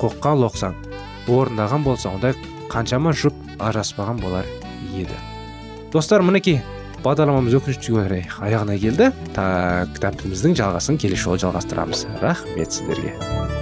қоққа 0.00 0.34
лоқсаң 0.42 0.76
орындаған 1.28 1.84
болса 1.84 2.10
онда 2.10 2.34
қаншама 2.72 3.12
жұп 3.12 3.36
ажыраспаған 3.58 4.22
болар 4.22 4.48
еді. 4.96 5.16
Достар 5.92 6.24
мінекей 6.24 6.62
бағдарламамыз 7.04 7.58
өкінішке 7.60 7.98
орай 7.98 8.28
аяғына 8.40 8.78
келді. 8.80 9.10
Та 9.36 9.88
кітабымыздың 9.96 10.56
жалғасын 10.58 11.00
келесі 11.02 11.26
жолы 11.26 11.42
жалғастырамыз. 11.44 12.06
Рахмет 12.22 12.72
сіздерге. 12.72 13.61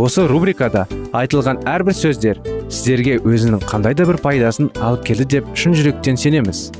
осы 0.00 0.24
рубрикада 0.28 0.86
айтылған 1.12 1.62
әрбір 1.68 1.96
сөздер 1.96 2.40
сіздерге 2.72 3.18
өзінің 3.20 3.64
қандай 3.68 3.96
да 3.96 4.06
бір 4.08 4.18
пайдасын 4.22 4.70
алып 4.80 5.04
келді 5.10 5.26
деп 5.34 5.50
шын 5.58 5.74
жүректен 5.76 6.16
сенеміз. 6.16 6.70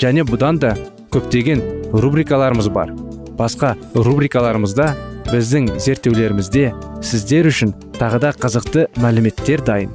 Және 0.00 0.24
бұдан 0.28 0.60
да 0.60 0.74
көптеген 1.14 1.62
рубрикаларымыз 1.92 2.68
бар. 2.72 2.92
Басқа 3.38 3.74
рубрикаларымызда 3.94 4.90
біздің 5.30 5.70
зерттеулерімізде 5.80 6.70
сіздер 7.04 7.48
үшін 7.48 7.72
тағы 7.96 8.20
да 8.26 8.34
қызықты 8.36 8.88
мәліметтер 9.00 9.64
дайын. 9.64 9.94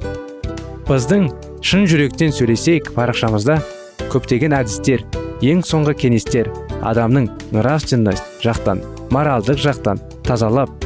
Біздің 0.90 1.30
шын 1.62 1.86
жүректен 1.90 2.34
сөйлесейік 2.34 2.92
парақшамызда 2.98 3.60
көптеген 4.10 4.56
әдістер 4.58 5.06
ең 5.46 5.62
соңғы 5.66 5.94
кеңестер 6.02 6.50
адамның 6.86 7.30
нравственность 7.54 8.42
жақтан 8.42 8.82
моральдық 9.14 9.62
жақтан 9.62 10.02
тазалап 10.26 10.85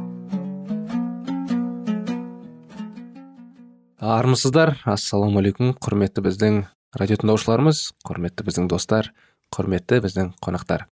Армысыздар 4.01 4.79
ассалаумағалейкум 4.89 5.75
құрметті 5.77 6.23
біздің 6.25 6.55
радио 6.97 7.19
тыңдаушыларымыз 7.21 7.81
құрметті 8.01 8.45
біздің 8.47 8.67
достар 8.71 9.11
құрметті 9.53 9.99
біздің 10.01 10.31
қонақтар. 10.41 10.87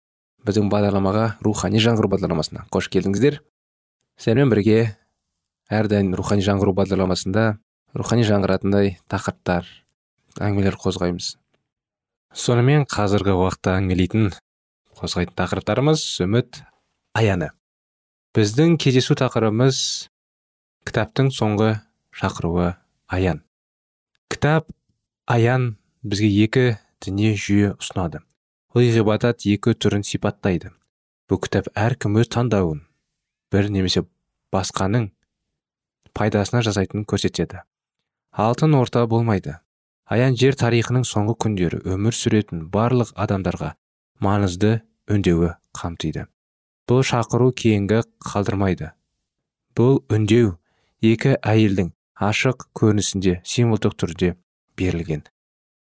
Біздің 0.49 0.71
бағдарламаға 0.73 1.27
рухани 1.45 1.83
жаңғыру 1.85 2.09
бағдарламасына 2.15 2.63
қош 2.73 2.89
келдіңіздер. 2.95 3.43
Сіздермен 4.17 4.49
бірге 4.49 4.79
әрдайым 5.69 6.15
рухани 6.17 6.47
жаңғыру 6.47 6.73
бағдарламасында 6.79 7.43
рухани 7.93 8.25
жаңғыратындай 8.25 8.95
тақырыптар 9.13 9.69
әңгімелер 10.41 10.79
қозғаймыз. 10.81 11.35
Сонымен 12.33 12.87
қазіргі 12.89 13.35
уақытта 13.37 13.75
әңгімелейтін 13.83 14.31
қозғайтын 14.97 15.37
тақырыптарымыз 15.43 16.07
үміт 16.25 16.63
аяны. 17.13 17.51
Біздің 18.33 18.79
кездесу 18.81 19.19
тақырыбымыз 19.21 20.09
кітаптың 20.89 21.29
соңғы 21.37 21.75
шақыруы 22.15 22.73
аян. 23.15 23.43
Кітап 24.31 24.71
аян 25.27 25.77
бізге 26.03 26.31
екі 26.45 26.65
діни 27.05 27.35
жүйе 27.39 27.75
ұсынады. 27.79 28.21
Бұл 28.75 28.91
ғибадат 28.91 29.47
екі 29.47 29.75
түрін 29.79 30.03
сипаттайды. 30.07 30.73
Бұл 31.31 31.41
кітап 31.45 31.71
әркім 31.79 32.19
өз 32.21 32.31
таңдауын 32.35 32.83
бір 33.55 33.71
немесе 33.71 34.03
басқаның 34.55 35.13
пайдасына 36.15 36.65
жасайтынын 36.67 37.07
көрсетеді. 37.07 37.63
Алтын 38.35 38.75
орта 38.75 39.07
болмайды. 39.07 39.61
Аян 40.11 40.37
жер 40.37 40.59
тарихының 40.59 41.07
соңғы 41.09 41.39
күндері 41.47 41.81
өмір 41.95 42.17
сүретін 42.19 42.67
барлық 42.75 43.15
адамдарға 43.15 43.71
маңызды 44.21 44.81
үндеуі 45.09 45.55
қамтиды. 45.79 46.27
Бұл 46.91 47.01
шақыру 47.07 47.53
кейінгі 47.57 48.03
қалдырмайды. 48.27 48.91
Бұл 49.79 50.03
үндеу 50.13 50.59
екі 51.01 51.39
әйелдің 51.41 51.95
ашық 52.21 52.69
көрінісінде 52.79 53.41
символдық 53.45 53.97
түрде 53.99 54.35
берілген. 54.79 55.25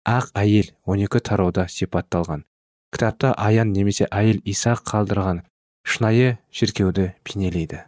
Ақ 0.08 0.32
әйел 0.34 0.72
12 0.88 1.20
тарауда 1.20 1.66
сипатталған. 1.68 2.44
Кітапта 2.92 3.32
аян 3.36 3.72
немесе 3.72 4.08
әйел 4.10 4.40
иса 4.44 4.74
қалдырған 4.74 5.42
шынайы 5.84 6.38
шіркеуді 6.50 7.12
бейнелейді. 7.24 7.84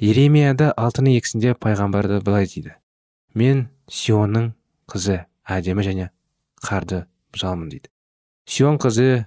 Еремияда 0.00 0.70
алтының 0.76 1.18
екісінде 1.18 1.54
пайғамбарды 1.54 2.20
былай 2.24 2.46
дейді. 2.48 2.76
Мен 3.34 3.68
сионның 3.90 4.52
қызы 4.88 5.24
әдемі 5.44 5.84
және 5.84 6.08
қарды 6.64 7.04
бұзамын 7.34 7.68
дейді. 7.68 7.90
Сион 8.48 8.78
қызы 8.80 9.26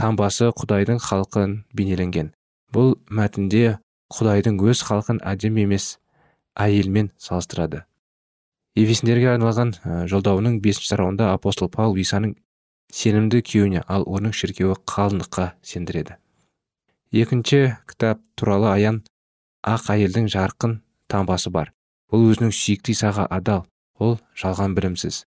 таңбасы 0.00 0.48
құдайдың 0.56 1.02
халқын 1.04 1.62
бейнеленген. 1.76 2.32
Бұл 2.72 2.96
мәтінде 3.10 3.78
құдайдың 4.14 4.58
өз 4.64 4.82
халқын 4.88 5.20
әдемі 5.26 5.66
емес 5.68 5.98
әйелмен 6.58 7.10
салыстырады. 7.18 7.84
Ефесіндерге 8.78 9.32
арналған 9.34 9.74
жолдауының 10.10 10.60
бесінші 10.62 10.94
тарауында 10.94 11.32
апостол 11.34 11.70
павел 11.72 11.98
исаның 11.98 12.36
сенімді 12.92 13.42
күйеуіне 13.42 13.82
ал 13.88 14.06
оның 14.06 14.34
шіркеуі 14.36 14.78
қалыңдыққа 14.88 15.52
сендіреді 15.62 16.18
екінші 17.12 17.76
кітап 17.88 18.20
туралы 18.36 18.68
аян 18.68 19.00
ақ 19.64 19.88
әйелдің 19.94 20.28
жарқын 20.32 20.78
таңбасы 21.08 21.50
бар 21.50 21.72
ол 22.12 22.28
өзінің 22.28 22.52
сүйікті 22.52 22.92
исаға 22.92 23.24
адал 23.32 23.64
ол 23.98 24.18
жалған 24.36 24.74
білімсіз. 24.76 25.24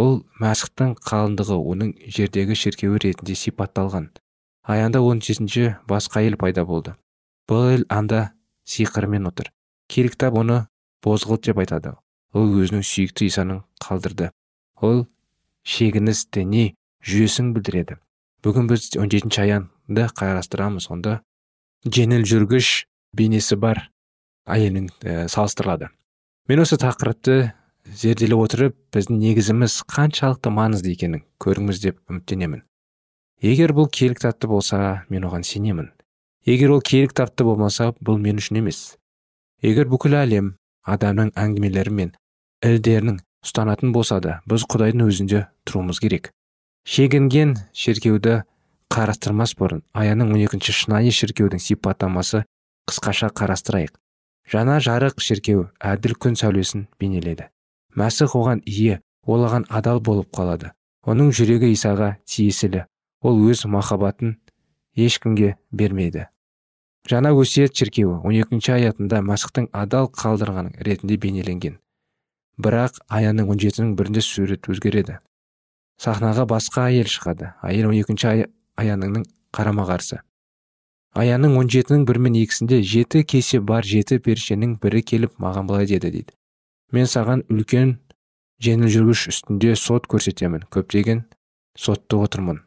Ол 0.00 0.20
мәсіхтің 0.40 0.94
қалыңдығы 1.04 1.56
оның 1.72 1.92
жердегі 2.14 2.56
шіркеуі 2.56 3.00
ретінде 3.04 3.34
сипатталған. 3.34 4.10
Аянда 4.62 5.02
он 5.02 5.20
жетінші 5.20 5.76
басқа 5.88 6.22
әйел 6.22 6.36
пайда 6.38 6.64
болды. 6.64 6.94
Бұл 7.48 7.70
әйел 7.72 7.86
анда 7.90 8.30
сиқырымен 8.64 9.26
отыр. 9.28 9.50
Киелі 9.90 10.12
кітап 10.14 10.38
оны 10.38 10.60
бозғылт 11.04 11.48
деп 11.48 11.58
айтады. 11.58 11.96
Ол 12.32 12.52
өзінің 12.62 12.84
сүйікті 12.86 13.26
исаның 13.26 13.64
қалдырды. 13.82 14.30
Ол 14.78 15.06
шегініс 15.66 16.26
діни 16.30 16.74
жүйесін 17.02 17.50
білдіреді. 17.56 17.98
Бүгін 18.44 18.70
біз 18.70 18.92
он 18.96 19.10
жетінші 19.10 19.42
аянды 19.44 20.06
қарастырамыз. 20.16 20.86
Онда 20.94 21.20
жеңіл 21.84 22.22
жүргіш 22.28 22.86
бейнесі 23.16 23.58
бар 23.58 23.88
әйелмен 24.46 24.90
ә, 25.02 25.26
салыстырылады. 25.28 25.90
Мен 26.48 26.62
осы 26.62 26.78
тақырыпты 26.80 27.52
зерделей 27.84 28.38
отырып 28.38 28.76
біздің 28.94 29.18
негізіміз 29.20 29.80
қаншалықты 29.90 30.52
маңызды 30.54 30.94
екенін 30.94 31.24
көріңіз 31.42 31.82
деп 31.82 32.00
үміттенемін. 32.10 32.62
Егер 33.42 33.74
бұл 33.74 33.88
киелі 33.90 34.18
кітапты 34.18 34.50
болса 34.50 35.04
мен 35.08 35.24
оған 35.24 35.44
сенемін. 35.46 35.90
Егер 36.44 36.76
ол 36.76 36.82
киелі 36.84 37.10
кітапты 37.10 37.44
болмаса 37.44 37.92
бұл 38.00 38.20
мен 38.20 38.40
үшін 38.40 38.60
емес. 38.60 38.99
Егер 39.66 39.88
бүкіл 39.92 40.16
әлем 40.20 40.54
адамның 40.88 41.32
әңгімелері 41.36 41.94
мен 41.96 42.12
ілдерінің 42.64 43.20
ұстанатын 43.44 43.92
болса 43.96 44.20
да 44.24 44.40
біз 44.48 44.66
құдайдың 44.70 45.06
өзінде 45.08 45.44
тұруымыз 45.68 46.00
керек. 46.00 46.32
Шегінген 46.88 47.54
шіркеуді 47.76 48.42
қарастырмас 48.90 49.54
бұрын 49.60 49.84
аяның 49.94 50.34
12 50.34 50.74
шынайы 50.80 51.12
шіркеудің 51.14 51.62
сипаттамасы 51.62 52.44
қысқаша 52.90 53.30
қарастырайық. 53.36 53.94
Жаңа 54.50 54.80
жарық 54.82 55.22
шіркеу 55.22 55.68
әділ 55.78 56.16
күн 56.18 56.36
сәулесін 56.40 56.88
бейнеледі 56.98 57.50
мәсіх 57.96 58.34
оған 58.38 58.62
ие 58.66 59.00
ол 59.26 59.44
оған 59.46 59.66
адал 59.68 60.00
болып 60.00 60.30
қалады. 60.34 60.72
Оның 61.06 61.32
жүрегі 61.34 61.70
исаға 61.74 62.16
тиесілі 62.28 62.84
ол 63.22 63.40
өз 63.50 63.64
махаббатын 63.66 64.36
ешкімге 64.96 65.56
бермейді. 65.72 66.28
Жаңа 67.08 67.32
өсиет 67.32 67.76
шіркеуі 67.76 68.20
12 68.26 68.72
аятында 68.74 69.20
мәсіхтің 69.24 69.70
адал 69.72 70.10
қалдырған 70.12 70.74
ретінде 70.84 71.16
бейнеленген. 71.16 71.78
Бірақ 72.60 73.00
аяның 73.08 73.48
17-нің 73.48 73.94
бірінде 73.96 74.20
сурет 74.20 74.68
өзгереді. 74.68 75.18
Сахнаға 76.00 76.44
басқа 76.48 76.88
әйел 76.90 77.08
шығады. 77.08 77.54
Әйел 77.64 77.88
12 77.92 78.44
аянының 78.76 79.24
қарама 79.56 79.86
қарсы. 79.88 80.20
Аяның 81.16 81.56
он 81.58 81.70
жетінің 81.72 82.04
бір 82.06 82.20
мен 82.22 82.36
екісінде 82.38 82.82
жеті 82.86 83.24
кесе 83.24 83.60
бар 83.60 83.84
жеті 83.84 84.20
періштенің 84.22 84.76
бірі 84.82 85.02
келіп 85.02 85.40
маған 85.42 85.66
былай 85.66 85.88
деді 85.90 86.12
дейді. 86.12 86.36
Мен 86.92 87.08
саған 87.10 87.42
үлкен 87.50 87.96
жеңіл 88.62 88.92
жүргіш 88.94 89.26
үстінде 89.32 89.74
сот 89.74 90.06
көрсетемін 90.06 90.68
көптеген 90.70 91.24
сотты 91.78 92.20
отырмын. 92.20 92.62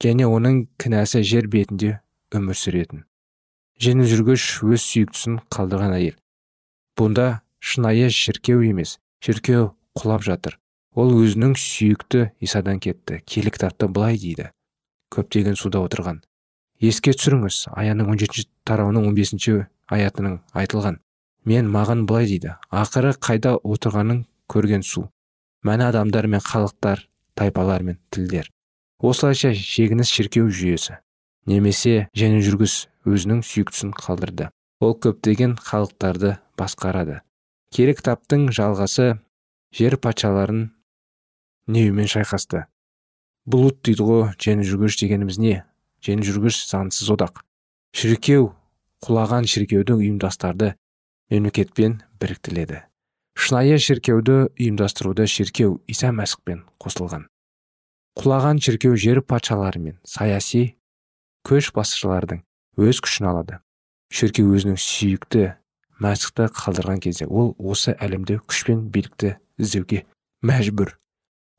Және 0.00 0.24
оның 0.28 0.64
кінәсі 0.80 1.22
жер 1.24 1.50
бетінде 1.52 1.98
өмір 2.32 2.56
сүретін 2.56 3.04
жеңіл 3.82 4.08
жүргіш 4.10 4.44
өз 4.64 4.84
сүйіктісін 4.84 5.40
қалдырған 5.52 5.96
әйел. 5.98 6.16
Бұнда 6.96 7.42
шынайы 7.60 8.08
шіркеу 8.10 8.62
емес 8.64 8.96
шіркеу 9.24 9.74
құлап 9.98 10.24
жатыр. 10.24 10.56
Ол 10.96 11.12
өзінің 11.12 11.56
сүйікті 11.60 12.30
исадан 12.40 12.80
кетті 12.80 13.20
киелі 13.28 13.52
кітапта 13.52 13.88
былай 13.88 14.16
дейді. 14.16 14.48
Көптеген 15.12 15.58
суда 15.60 15.82
отырған. 15.84 16.22
Еске 16.80 17.12
түсіріңіз 17.12 17.66
аяның 17.76 18.08
17 18.14 18.24
жетінші 18.24 18.48
тарауының 18.68 19.10
15 19.10 19.16
бесінші 19.16 19.56
аятының 19.92 20.40
айтылған. 20.56 20.98
Мен 21.44 21.68
маған 21.70 22.06
былай 22.08 22.26
дейді 22.26 22.56
ақыры 22.72 23.12
қайда 23.20 23.54
отырғанын 23.60 24.24
көрген 24.48 24.82
су. 24.82 25.06
Мәні 25.64 25.88
адамдар 25.90 26.26
мен 26.26 26.40
халықтар 26.40 27.06
тайпалар 27.34 27.82
мен 27.82 28.00
тілдер. 28.10 28.50
Осылайша 28.98 29.52
шегініс 29.54 30.08
шіркеу 30.08 30.48
жүйесі. 30.48 30.96
Немесе 31.50 32.08
және 32.16 32.40
жүргіс 32.44 32.86
өзінің 33.06 33.42
сүйіктісін 33.46 33.92
қалдырды. 33.96 34.50
Ол 34.80 34.96
көптеген 34.98 35.56
халықтарды 35.62 36.36
басқарады. 36.58 37.20
Кері 37.74 37.96
кітаптың 37.98 38.48
жалғасы 38.54 39.16
жер 39.74 39.96
патшаларын 40.02 40.70
неумен 41.66 42.10
шайқасты. 42.10 42.66
Бұлыт 43.46 43.80
дейді 43.86 44.06
ғой 44.06 44.26
және 44.42 44.66
жүргіш 44.66 44.98
дегеніміз 45.02 45.38
не? 45.38 45.62
Жеңіл 46.04 46.26
жүргіш 46.32 46.64
заңсыз 46.70 47.12
одақ. 47.14 47.40
Шіркеу 47.96 48.50
құлаған 49.06 49.48
шіркеуді 49.48 49.96
ұйымдастарды 50.00 50.74
мемлекетпен 51.30 52.02
біріктіреді 52.20 52.84
шынайы 53.36 53.76
шіркеуді 53.78 54.36
ұйымдастыруды 54.56 55.26
шіркеу 55.28 55.76
иса 55.92 56.08
мәсіхпен 56.16 56.62
қосылған. 56.80 57.26
Құлаған 58.16 58.62
шіркеу 58.64 58.96
жер 58.96 59.20
патшалары 59.20 59.82
мен 59.82 59.98
саяси 60.08 60.75
көш 61.46 61.70
басшылардың 61.76 62.42
өз 62.82 63.00
күшін 63.04 63.30
алады. 63.30 63.60
Шіркеу 64.10 64.50
өзінің 64.56 64.78
сүйікті 64.82 65.44
мәсіхті 66.02 66.48
қалдырған 66.56 67.02
кезде 67.04 67.26
ол 67.26 67.54
осы 67.58 67.94
әлемде 68.02 68.40
күш 68.42 68.64
пен 68.66 68.86
билікті 68.90 69.36
іздеуге 69.62 70.02
мәжбүр. 70.46 70.96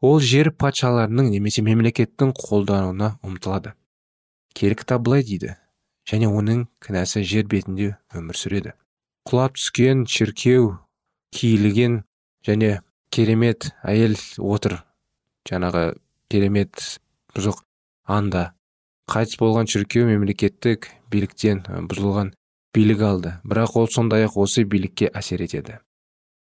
Ол 0.03 0.19
жер 0.21 0.51
патшаларының 0.51 1.31
немесе 1.31 1.63
мемлекеттің 1.65 2.33
қолдануына 2.37 3.15
ұмтылады. 3.25 3.73
Киелі 4.53 4.77
кітап 4.77 5.05
былай 5.07 5.23
дейді 5.25 5.55
және 6.07 6.29
оның 6.29 6.67
кінәсі 6.83 7.23
жер 7.27 7.47
бетінде 7.49 7.95
өмір 8.15 8.37
сүреді. 8.37 8.75
Құлап 9.27 9.57
түскен 9.57 10.05
шіркеу 10.07 10.77
киілген 11.35 12.03
және 12.45 12.81
керемет 13.09 13.71
әйел 13.83 14.15
отыр. 14.37 14.83
Жаңағы 15.49 15.97
керемет 16.29 16.99
бұзық 17.33 17.63
анда. 18.05 18.51
Қайтыс 19.07 19.39
болған 19.39 19.69
шіркеу 19.71 20.07
мемлекеттік 20.09 20.89
биліктен 21.11 21.61
бұзылған 21.87 22.33
билік 22.75 23.03
алды. 23.07 23.33
Бірақ 23.47 23.77
ол 23.79 23.87
сондай 23.87 24.25
ақ 24.27 24.35
осы 24.43 24.65
билікке 24.67 25.07
әсер 25.15 25.43
етеді. 25.45 25.79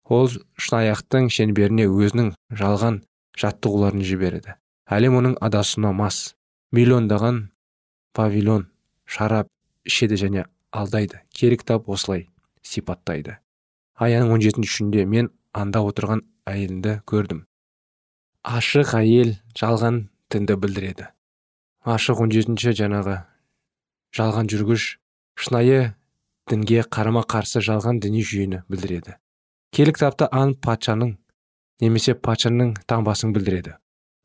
Ол 0.09 0.29
шынаяқтың 0.57 1.29
шеңберіне 1.29 1.85
өзінің 1.85 2.31
жалған 2.57 3.01
жаттығуларын 3.37 4.03
жібереді. 4.07 4.55
Әлем 4.89 5.19
оның 5.19 5.35
адасуына 5.43 5.91
мас. 5.93 6.33
Миллиондаған 6.73 7.49
павильон 8.17 8.67
шарап 9.05 9.51
ішеді 9.85 10.17
және 10.19 10.45
алдайды. 10.71 11.21
Керек 11.29 11.63
тап 11.63 11.89
осылай 11.89 12.27
сипаттайды. 12.63 13.37
Аяның 13.99 14.33
он 14.33 14.41
жетінші 14.41 15.05
мен 15.05 15.29
анда 15.53 15.79
отырған 15.85 16.23
әйелді 16.45 17.01
көрдім. 17.05 17.45
Ашық 18.43 18.95
әйел 18.97 19.35
жалған 19.57 20.07
дінді 20.31 20.55
білдіреді. 20.55 21.07
Ашық 21.85 22.23
он 22.23 22.31
жетінші 22.31 22.73
жаңағы. 22.77 23.21
Жалған 24.15 24.49
жүргіш 24.49 24.97
шынайы 25.37 25.93
дінге 26.49 26.83
қарама 26.87 27.23
қарсы 27.27 27.61
жалған 27.61 27.99
діни 28.01 28.23
жүйені 28.23 28.63
білдіреді. 28.71 29.17
Келі 29.75 29.93
кітапта 29.93 30.29
ан 30.31 30.55
патшаның 30.55 31.17
немесе 31.83 32.15
патшаның 32.15 32.73
таңбасын 32.87 33.35
білдіреді. 33.35 33.75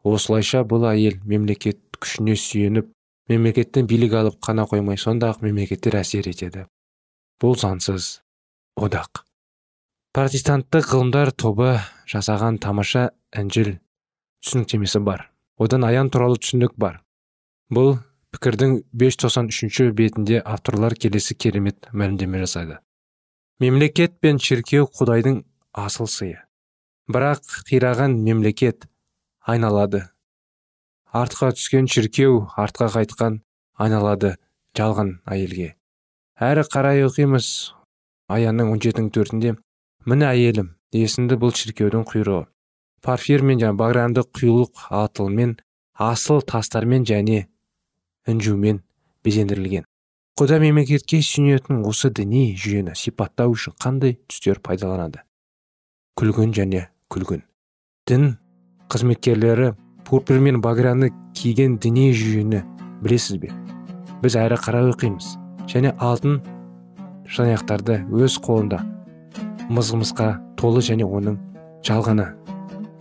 Осылайша 0.03 0.63
бұл 0.67 0.87
әйел 0.89 1.19
мемлекет 1.27 1.81
күшіне 1.99 2.37
сүйеніп 2.39 2.89
мемлекеттен 3.31 3.87
билік 3.91 4.17
алып 4.19 4.39
қана 4.43 4.67
қоймай 4.71 4.99
сондай 4.99 5.35
ақ 5.35 5.43
мемлекеттер 5.45 5.99
әсер 6.01 6.29
етеді. 6.31 6.67
Бұл 7.43 7.59
заңсыз 7.59 8.23
одақ. 8.79 9.25
Протестанттық 10.13 10.89
ғылымдар 10.93 11.33
тобы 11.33 11.77
жасаған 12.11 12.59
тамаша 12.63 13.11
інжіл 13.37 13.77
түсініктемесі 14.45 15.03
бар. 15.05 15.29
Одан 15.59 15.87
аян 15.87 16.11
туралы 16.11 16.41
түсінік 16.41 16.75
бар. 16.77 17.02
Бұл 17.73 17.95
пікірдің 18.37 18.83
593 19.01 19.93
бетінде 19.97 20.41
авторлар 20.45 20.93
келесі 20.93 21.35
керемет 21.35 21.89
мәлімдеме 21.93 22.43
жасайды. 22.45 22.79
Мемлекет 23.61 24.19
пен 24.21 24.41
шіркеу 24.43 24.89
құдайдың 24.93 25.39
асыл 25.73 26.09
сыйы. 26.11 26.43
Бірақ 27.09 27.47
қираған 27.69 28.19
мемлекет 28.27 28.85
айналады. 29.49 30.05
Артқа 31.13 31.53
түскен 31.57 31.89
шіркеу 31.89 32.49
артқа 32.61 32.91
қайтқан 32.93 33.41
айналады 33.81 34.35
жалған 34.77 35.21
әйелге. 35.25 35.75
Әрі 36.37 36.67
қарай 36.69 37.05
оқимыз 37.07 37.73
аянның 38.33 38.73
он 38.75 38.83
жетінің 38.85 39.13
төртінде 39.17 39.55
міне 40.09 40.29
әйелім 40.29 40.75
есімді 40.93 41.41
бұл 41.41 41.57
шіркеудің 41.57 42.05
құйрығы. 42.11 42.47
Парфирмен 43.03 43.61
және 43.61 43.77
багрянды 43.77 44.25
құйылық 44.29 44.89
алтынмен 44.93 45.57
асыл 45.99 46.41
тастармен 46.43 47.05
және 47.09 47.47
інжумен 48.27 48.81
безендірілген. 49.25 49.85
Құда 50.39 50.59
мемлекетке 50.63 51.21
сүйенетін 51.21 51.83
осы 51.85 52.09
діни 52.09 52.55
жүйені 52.57 52.95
сипаттау 52.97 53.53
үшін 53.53 53.75
қандай 53.83 54.17
түстер 54.31 54.63
пайдаланады? 54.65 55.21
Күлгін 56.17 56.55
және 56.57 56.87
күлгін. 57.13 57.43
Дін 58.09 58.37
қызметкерлері 58.93 59.75
пурпур 60.09 60.41
мен 60.41 60.63
багряны 60.65 61.11
киген 61.37 61.77
діни 61.77 62.11
жүйені 62.17 62.63
білесіз 63.05 63.43
бе? 63.45 63.53
Біз 64.25 64.39
әрі 64.41 64.57
қарай 64.65 64.89
оқимыз. 64.95 65.37
Және 65.69 65.93
алтын 66.01 66.41
шанаяқтарды 67.29 68.01
өз 68.09 68.41
қолында 68.43 68.81
мызғымызға 69.73 70.33
толы 70.61 70.83
және 70.85 71.05
оның 71.05 71.39
жалғаны 71.87 72.33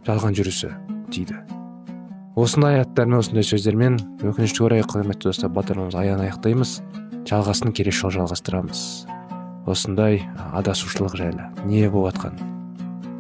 жалған 0.05 0.35
жүрісі 0.37 0.75
дейді. 1.11 1.39
Осындай 2.39 2.79
аяттармен 2.79 3.19
осындай 3.19 3.43
сөздермен 3.43 3.97
өкінішке 4.23 4.63
орай 4.63 4.85
құрметті 4.87 5.29
достар 5.29 5.51
бағдарламамызды 5.51 5.99
аян 5.99 6.23
аяқтаймыз. 6.23 6.77
Жалғасын 7.27 7.73
келесі 7.75 8.05
жолы 8.05 8.15
жалғастырамыз. 8.19 8.85
Осындай 9.69 10.23
адасушылық 10.57 11.17
жайлы 11.19 11.49
не 11.65 11.83
болып 11.91 12.17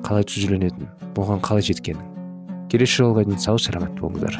қалай 0.07 0.25
түзеленетінін 0.25 1.13
бұған 1.17 1.43
қалай 1.43 1.67
жеткенін. 1.67 2.07
Келесі 2.71 3.03
жолға 3.03 3.27
дейін 3.27 3.39
сау 3.43 3.59
саламат 3.61 3.93
болыңыздар. 3.99 4.39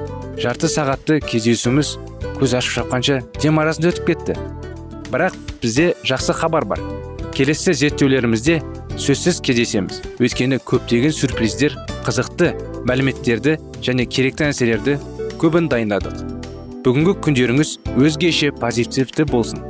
Жарты 0.39 0.69
сағатты 0.71 1.19
кездесуіміз 1.25 1.95
көз 2.39 2.55
ашып 2.57 2.77
шапқанша 2.77 3.21
дем 3.41 3.59
арасында 3.59 3.91
өтіп 3.91 4.07
кетті. 4.11 4.35
Бірақ 5.11 5.35
бізде 5.61 5.93
жақсы 6.07 6.33
хабар 6.37 6.65
бар. 6.65 6.81
Келесі 7.35 7.73
зерттеулерімізде 7.73 8.61
сөзсіз 8.99 9.41
кездесеміз. 9.43 10.01
Өйткені 10.21 10.61
көптеген 10.63 11.13
сюрприздер 11.15 11.75
қызықты 12.05 12.53
мәліметтерді 12.87 13.57
және 13.83 14.05
керекті 14.05 14.49
нәрселерді 14.49 14.97
көбін 15.41 15.69
дайындадық. 15.71 16.23
Бүгінгі 16.85 17.17
күндеріңіз 17.21 17.75
өзгеше 17.93 18.51
позитивті 18.57 19.27
болсын. 19.29 19.61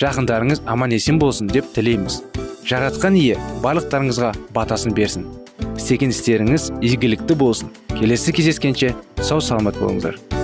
Жақындарыңыз 0.00 0.62
аман 0.66 0.94
есен 0.96 1.18
болсын 1.20 1.50
деп 1.52 1.68
тілейміз. 1.74 2.22
Жаратқан 2.66 3.18
ие 3.18 3.36
барлықтарыңызға 3.62 4.32
батасын 4.54 4.94
берсін. 4.96 5.26
Істеген 5.76 6.14
істеріңіз 6.14 6.70
игілікті 6.80 7.36
болсын. 7.38 7.70
Келесі 8.02 8.32
кездескенше 8.34 8.88
сау 9.22 9.38
саламат 9.40 9.78
болыңыздар. 9.78 10.41